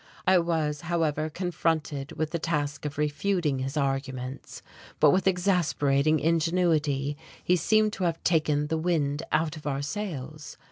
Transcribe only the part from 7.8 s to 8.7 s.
to have taken